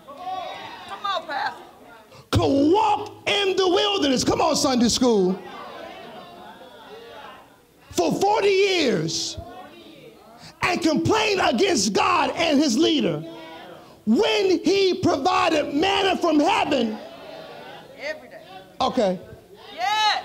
[0.08, 1.64] Come on, Pastor.
[2.32, 4.24] could walk in the wilderness.
[4.24, 5.40] Come on, Sunday school.
[7.92, 9.38] For 40 years
[10.64, 13.20] and complain against God and his leader
[14.08, 16.98] when he provided manna from heaven.
[18.02, 18.42] Every day.
[18.82, 19.20] Okay.
[19.76, 20.24] Yes.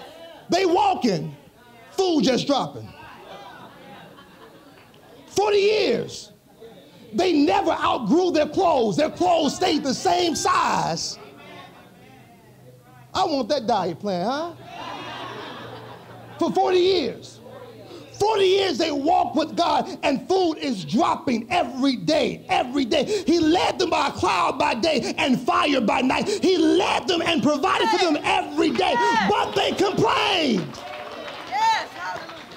[0.48, 1.36] They walking,
[2.00, 2.88] food just dropping.
[5.26, 6.32] 40 years.
[7.12, 8.96] They never outgrew their clothes.
[8.96, 11.18] Their clothes stayed the same size.
[13.12, 14.52] I want that diet plan, huh?
[16.38, 17.40] For 40 years.
[18.18, 23.24] 40 years they walk with God and food is dropping every day, every day.
[23.26, 26.28] He led them by a cloud by day and fire by night.
[26.28, 28.94] He led them and provided for them every day,
[29.28, 30.78] but they complained.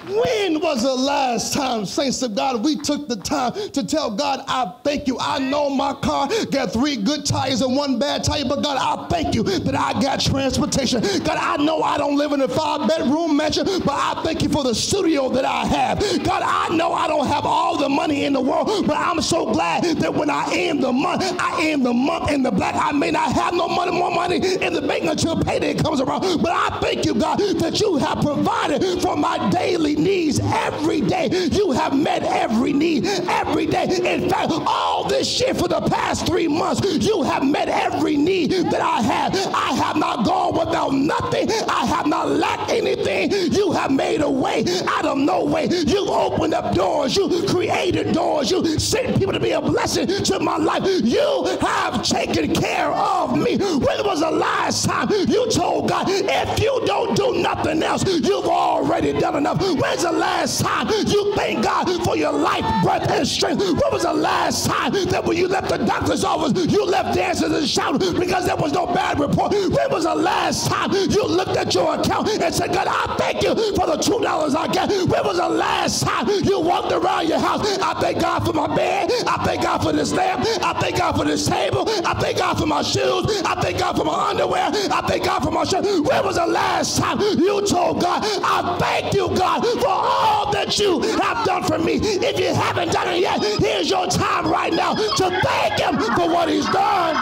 [0.06, 4.44] When was the last time, saints of God, we took the time to tell God,
[4.46, 5.16] I thank you.
[5.18, 9.08] I know my car got three good tires and one bad tire, but God, I
[9.08, 11.00] thank you that I got transportation.
[11.24, 14.50] God, I know I don't live in a five bedroom mansion, but I thank you
[14.50, 16.22] for the studio that I have.
[16.22, 19.50] God, I know I don't have all the money in the world, but I'm so
[19.52, 22.74] glad that when I am the month, I am the month in the black.
[22.76, 26.42] I may not have no money, more money in the bank until payday comes around,
[26.42, 31.28] but I thank you, God, that you have provided for my daily needs every day.
[31.52, 33.84] You have met every need every day.
[33.84, 38.50] In fact, all this year for the past three months, you have met every need
[38.50, 39.34] that I have.
[39.54, 41.50] I have not gone without nothing.
[41.68, 43.30] I have not lacked anything.
[43.52, 45.68] You have made a way out of no way.
[45.68, 47.16] You opened up doors.
[47.16, 48.50] You created doors.
[48.50, 50.84] You sent people to be a blessing to my life.
[51.04, 53.56] You have taken care of me.
[53.56, 58.46] When was the last time you told God, if you don't do nothing else, you've
[58.46, 59.60] already done enough?
[59.84, 63.60] When's the last time you thank God for your life, breath, and strength?
[63.60, 67.52] When was the last time that when you left the doctor's office, you left dancing
[67.52, 69.52] and shouting because there was no bad report?
[69.52, 73.42] When was the last time you looked at your account and said, God, I thank
[73.42, 74.88] you for the two dollars I got?
[74.88, 77.60] When was the last time you walked around your house?
[77.78, 79.10] I thank God for my bed.
[79.26, 80.46] I thank God God for this lamp.
[80.62, 81.84] I thank God for this table.
[82.06, 83.42] I thank God for my shoes.
[83.44, 84.70] I thank God for my underwear.
[84.72, 85.84] I thank God for my shirt.
[85.84, 90.78] When was the last time you told God, I thank you, God, for all that
[90.78, 91.94] you have done for me?
[92.02, 96.28] If you haven't done it yet, here's your time right now to thank Him for
[96.28, 97.16] what He's done.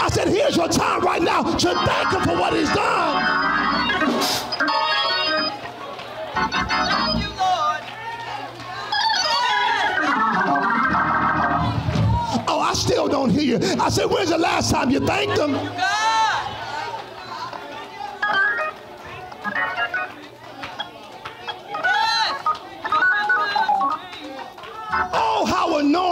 [0.00, 3.24] I said, here's your time right now to thank Him for what He's done.
[6.58, 7.82] Thank you, Lord.
[12.50, 13.76] Oh, I still don't hear you.
[13.80, 15.54] I said, when's the last time you thanked Him?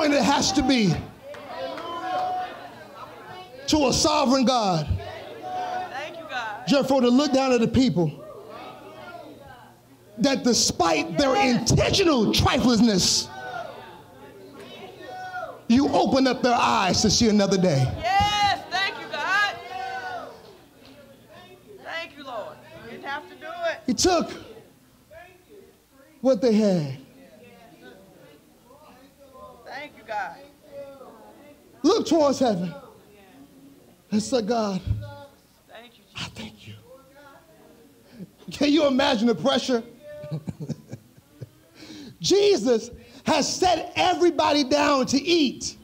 [0.06, 0.94] Annoying it has to be
[3.66, 4.86] to a sovereign God
[5.90, 6.66] Thank you, God.
[6.66, 8.22] just for to look down at the people
[10.18, 13.28] that despite their intentional triflingness,
[15.68, 17.86] you open up their eyes to see another day.
[17.98, 18.64] Yes.
[18.70, 19.56] Thank you, God.
[21.84, 22.56] Thank you, Lord.
[22.84, 23.80] You didn't have to do it.
[23.86, 24.32] He took
[26.22, 26.96] what they had.
[29.66, 30.36] Thank you, God.
[31.96, 32.74] Look towards heaven
[34.10, 34.82] and say, God,
[36.14, 36.74] I thank you.
[38.50, 39.82] Can you imagine the pressure?
[42.20, 42.90] Jesus
[43.24, 45.78] has set everybody down to eat.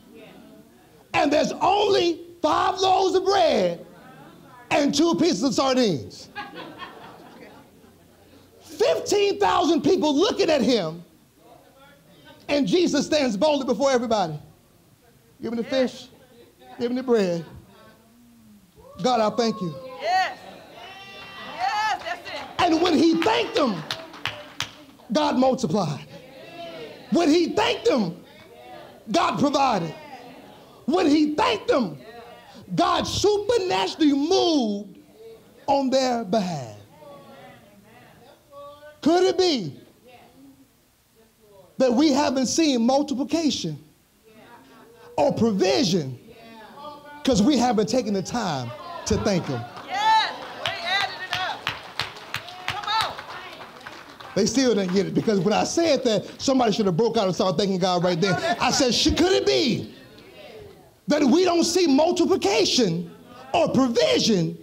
[1.14, 3.86] And there's only five loaves of bread
[4.70, 6.28] and two pieces of sardines.
[8.60, 11.02] 15,000 people looking at him,
[12.50, 14.38] and Jesus stands boldly before everybody.
[15.43, 16.07] Give me the fish,
[16.78, 17.45] give me the bread.
[19.03, 19.74] God, I thank you.
[20.01, 20.38] Yes.
[21.57, 22.64] Yes, that's it.
[22.64, 23.82] And when he thanked them,
[25.12, 26.07] God multiplied.
[27.11, 28.22] When he thanked them,
[29.11, 29.93] God provided.
[30.86, 31.99] When he thanked them,
[32.76, 34.99] God supernaturally moved
[35.66, 36.76] on their behalf.
[39.01, 39.76] Could it be
[41.78, 43.76] that we haven't seen multiplication
[45.16, 46.18] or provision
[47.22, 48.70] because we haven't taken the time
[49.06, 49.60] to thank him?
[49.86, 50.32] Yes.
[50.64, 51.60] We added it up.
[52.66, 53.14] Come on.
[54.34, 57.26] They still didn't get it because when I said that, somebody should have broke out
[57.26, 58.34] and started thanking God right there.
[58.60, 59.94] I said, "Sh- could it be
[61.08, 63.10] that we don't see multiplication
[63.54, 64.58] or provision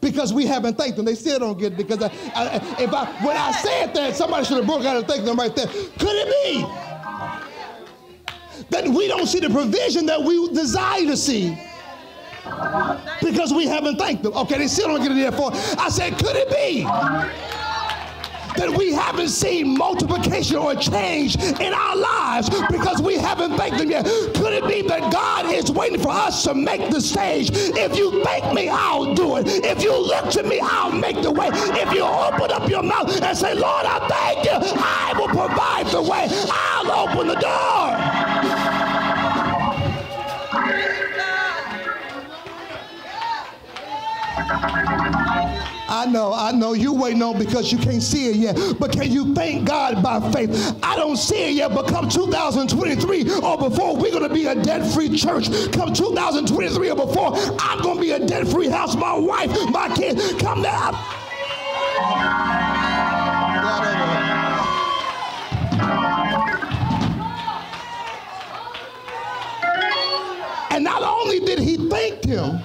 [0.00, 1.04] because we haven't thanked them?
[1.06, 4.44] They still don't get it because I, I, if I, when I said that, somebody
[4.44, 5.66] should have broke out and thanked them right there.
[5.66, 6.66] Could it be
[8.70, 11.58] that we don't see the provision that we desire to see?
[13.22, 14.32] Because we haven't thanked them.
[14.34, 15.50] Okay, they still don't get it there for.
[15.80, 16.84] I said, could it be
[18.56, 23.90] that we haven't seen multiplication or change in our lives because we haven't thanked them
[23.90, 24.04] yet?
[24.04, 27.50] Could it be that God is waiting for us to make the stage?
[27.52, 29.46] If you thank me, I'll do it.
[29.48, 31.48] If you look to me, I'll make the way.
[31.52, 35.86] If you open up your mouth and say, Lord, I thank you, I will provide
[35.88, 36.28] the way.
[36.50, 38.05] I'll open the door.
[46.06, 48.78] I know, I know you waiting on because you can't see it yet.
[48.78, 50.78] But can you thank God by faith?
[50.80, 54.54] I don't see it yet, but come 2023 or before, we're going to be a
[54.54, 55.50] debt-free church.
[55.72, 58.94] Come 2023 or before, I'm going to be a debt-free house.
[58.94, 60.92] My wife, my kids, come now.
[70.70, 72.60] And not only did he thank him,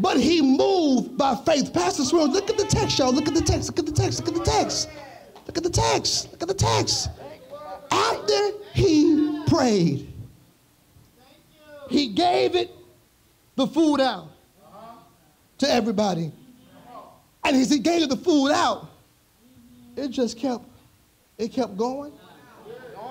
[0.00, 1.72] but he moved by faith.
[1.74, 3.12] Pastor Swerve, look at the text, y'all.
[3.12, 3.68] Look at the text.
[3.68, 4.24] Look at the text.
[4.24, 4.88] Look at the text.
[5.46, 6.32] Look at the text.
[6.32, 7.10] Look at the text.
[7.90, 10.10] After he prayed,
[11.90, 12.70] he gave it
[13.56, 14.28] the food out
[15.58, 16.32] to everybody.
[17.44, 18.88] And as he gave the food out,
[19.96, 20.64] it just kept,
[21.36, 22.12] it kept going.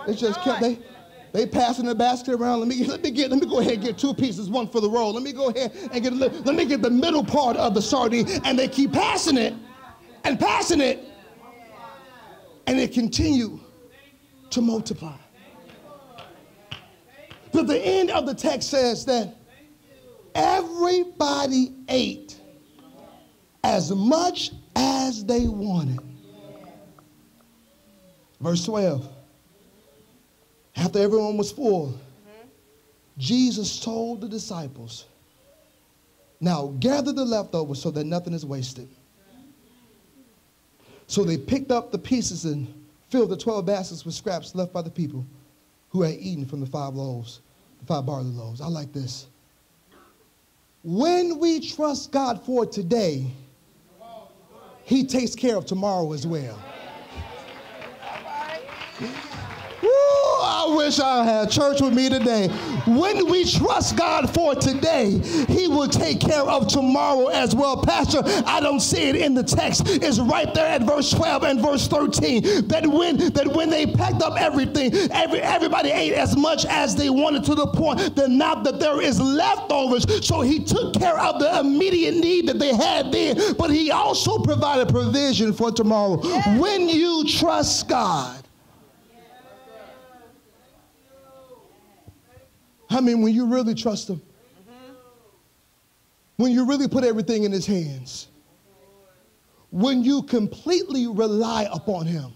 [0.08, 0.80] It just kept they
[1.32, 2.60] they passing the basket around.
[2.60, 4.82] Let me let me get let me go ahead and get two pieces, one for
[4.82, 5.14] the roll.
[5.14, 8.28] Let me go ahead and get let me get the middle part of the sardine,
[8.46, 9.54] and they keep passing it
[10.24, 11.00] and passing it,
[12.68, 13.60] and it continue
[14.50, 15.18] to multiply.
[17.52, 19.36] But the end of the text says that
[20.36, 22.40] everybody ate
[23.64, 26.00] as much as they wanted.
[28.40, 29.19] Verse 12.
[30.80, 31.94] After everyone was full,
[33.18, 35.06] Jesus told the disciples,
[36.40, 38.88] Now gather the leftovers so that nothing is wasted.
[41.08, 42.74] So they picked up the pieces and
[43.10, 45.26] filled the 12 baskets with scraps left by the people
[45.90, 47.42] who had eaten from the five loaves,
[47.82, 48.62] the five barley loaves.
[48.62, 49.28] I like this.
[50.84, 53.26] When we trust God for today,
[54.86, 56.58] He takes care of tomorrow as well.
[60.70, 62.48] I wish I had church with me today.
[62.86, 65.18] When we trust God for today,
[65.48, 67.82] He will take care of tomorrow as well.
[67.82, 69.82] Pastor, I don't see it in the text.
[69.88, 72.68] It's right there at verse 12 and verse 13.
[72.68, 77.10] That when that when they packed up everything, every, everybody ate as much as they
[77.10, 80.06] wanted to the point that now that there is leftovers.
[80.26, 84.38] So he took care of the immediate need that they had then, but he also
[84.38, 86.18] provided provision for tomorrow.
[86.60, 88.39] When you trust God,
[92.90, 94.22] I mean, when you really trust Him,
[96.38, 98.28] when you really put everything in His hands,
[99.72, 102.34] when you completely rely upon Him,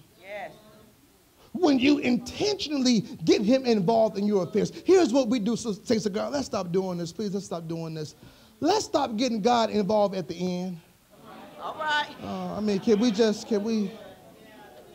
[1.54, 4.72] when you intentionally get Him involved in your affairs.
[4.86, 7.68] Here's what we do, so say to God, let's stop doing this, please, let's stop
[7.68, 8.16] doing this.
[8.60, 10.80] Let's stop getting God involved at the end.
[11.62, 12.10] All right.
[12.24, 13.91] Uh, I mean, can we just, can we,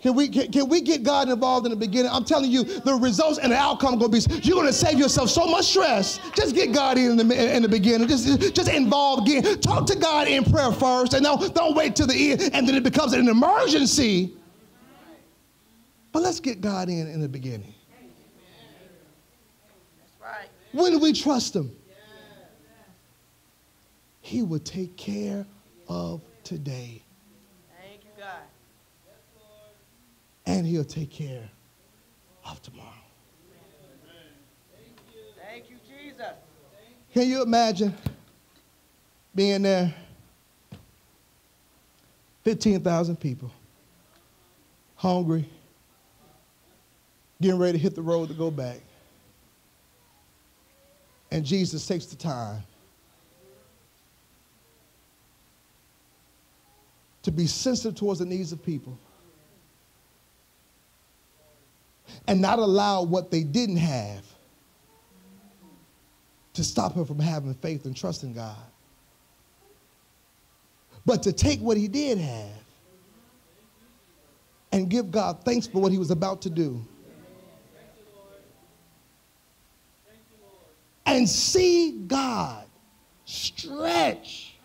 [0.03, 2.11] can we, can, can we get God involved in the beginning?
[2.13, 4.99] I'm telling you, the results and the outcome going to be, you're going to save
[4.99, 6.21] yourself so much stress.
[6.35, 8.07] Just get God in the, in the beginning.
[8.07, 9.61] Just, just involve again.
[9.61, 12.77] Talk to God in prayer first, and don't, don't wait till the end, and then
[12.77, 14.33] it becomes an emergency.
[16.13, 17.75] But let's get God in in the beginning.
[20.73, 21.73] When we trust Him,
[24.21, 25.47] He will take care
[25.89, 27.03] of today,
[27.81, 28.43] Thank you, God.
[30.59, 31.49] And He'll take care
[32.45, 32.89] of tomorrow.
[35.41, 36.33] Thank you, Jesus.
[37.15, 37.95] Can you imagine
[39.35, 39.95] being there?
[42.43, 43.53] 15,000 people,
[44.97, 45.49] hungry,
[47.41, 48.81] getting ready to hit the road to go back.
[51.31, 52.63] And Jesus takes the time
[57.23, 58.99] to be sensitive towards the needs of people
[62.27, 64.25] and not allow what they didn't have
[66.55, 68.57] to stop her from having faith and trust in God.
[71.07, 72.51] But to take what he did have
[74.73, 76.85] and give God thanks for what he was about to do.
[81.07, 82.67] And see God
[83.25, 84.57] stretch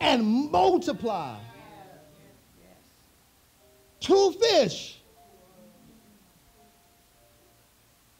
[0.00, 1.38] and multiply
[4.00, 4.99] two fish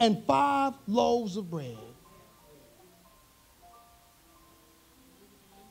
[0.01, 1.77] and five loaves of bread.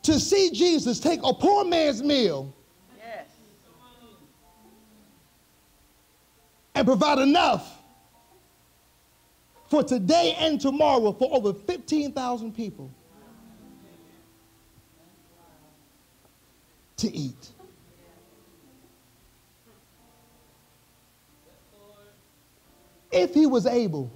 [0.03, 2.53] To see Jesus take a poor man's meal
[2.97, 3.27] Yes.
[6.73, 7.75] and provide enough
[9.67, 12.89] for today and tomorrow for over 15,000 people
[16.97, 17.49] to eat.
[23.11, 24.11] If he was able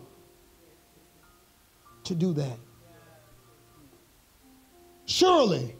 [2.13, 2.57] to do that,
[5.05, 5.75] surely,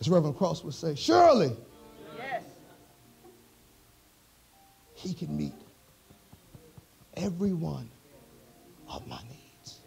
[0.00, 1.56] as Reverend Cross would say, surely
[2.16, 2.44] Yes.
[4.94, 5.54] he can meet
[7.14, 7.90] every one
[8.88, 9.80] of my needs.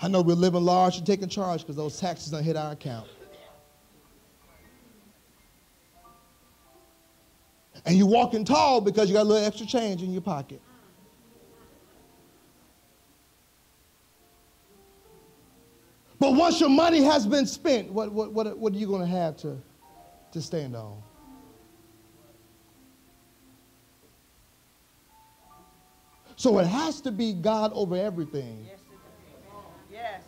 [0.00, 3.08] I know we're living large and taking charge because those taxes don't hit our account.
[7.86, 10.60] And you're walking tall because you got a little extra change in your pocket.
[16.18, 19.06] But once your money has been spent, what, what, what, what are you going to
[19.06, 19.56] have to,
[20.32, 21.00] to stand on?
[26.34, 28.66] So it has to be God over everything.
[28.68, 29.92] Yes, it is.
[29.92, 30.22] Yes.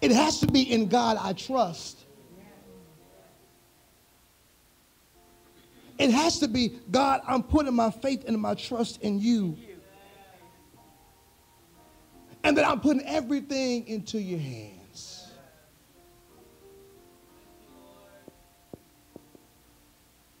[0.00, 2.05] It has to be in God I trust.
[5.98, 9.56] It has to be God, I'm putting my faith and my trust in you.
[12.44, 14.76] And that I'm putting everything into your hands.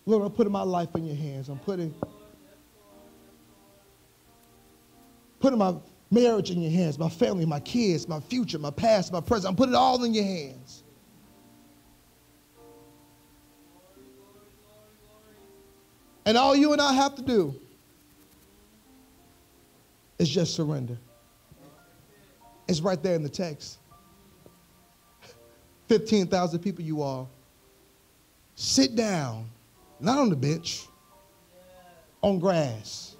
[0.04, 1.48] Lord, I'm putting my life in your hands.
[1.48, 1.92] I'm putting
[5.40, 5.74] putting my
[6.10, 9.50] marriage in your hands, my family, my kids, my future, my past, my present.
[9.50, 10.84] I'm putting it all in your hands.
[16.26, 17.54] And all you and I have to do
[20.18, 20.98] is just surrender.
[22.68, 23.78] It's right there in the text.
[25.86, 27.28] 15,000 people you are,
[28.56, 29.48] sit down,
[30.00, 30.86] not on the bench,
[32.22, 33.14] on grass.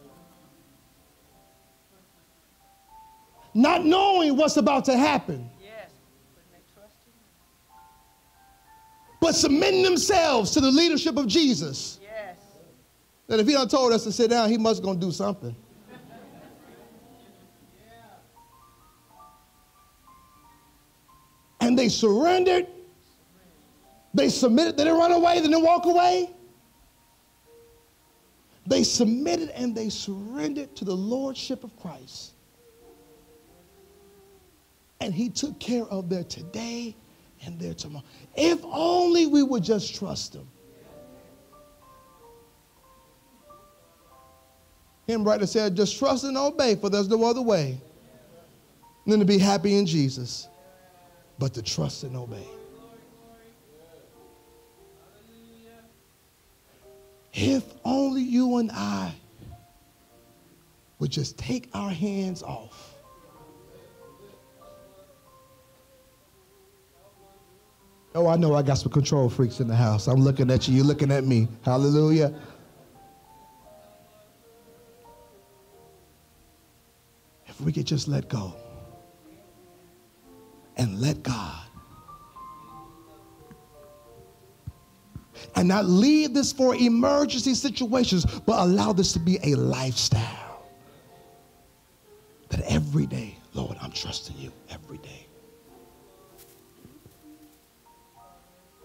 [3.55, 5.49] Not knowing what's about to happen,
[9.21, 12.01] but submitting themselves to the leadership of Jesus.
[13.29, 15.55] That if he done told us to sit down, he must gonna do something.
[21.61, 22.69] And they surrendered.
[24.15, 24.77] They submitted.
[24.77, 25.41] They didn't run away.
[25.41, 26.31] They didn't walk away.
[28.67, 32.33] They submitted and they surrendered to the lordship of Christ.
[35.01, 36.97] And he took care of their today
[37.45, 38.05] and their tomorrow.
[38.35, 40.49] If only we would just trust him.
[45.07, 47.81] Hymn writer said, just trust and obey, for there's no other way
[49.07, 50.49] than to be happy in Jesus,
[51.39, 52.47] but to trust and obey.
[57.33, 59.13] If only you and I
[60.99, 62.95] would just take our hands off.
[68.15, 70.07] Oh, I know I got some control freaks in the house.
[70.07, 71.49] I'm looking at you, you're looking at me.
[71.63, 72.35] Hallelujah.
[77.67, 78.55] We could just let go
[80.77, 81.65] and let God.
[85.57, 90.69] And not leave this for emergency situations, but allow this to be a lifestyle.
[92.51, 95.27] That every day, Lord, I'm trusting you every day.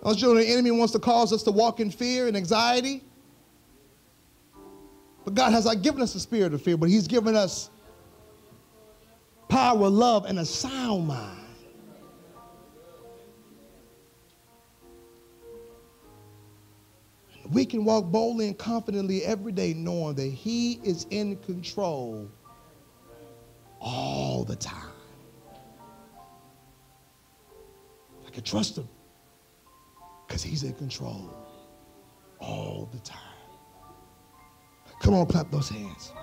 [0.03, 3.03] Those children, the enemy wants to cause us to walk in fear and anxiety.
[5.23, 7.69] But God has not given us a spirit of fear, but He's given us
[9.51, 11.37] power, love, and a sound mind.
[17.49, 22.31] We can walk boldly and confidently every day knowing that He is in control
[23.81, 24.93] all the time.
[28.25, 28.87] I can trust Him
[30.25, 31.29] because He's in control
[32.39, 33.19] all the time.
[35.01, 36.13] Come on, clap those hands.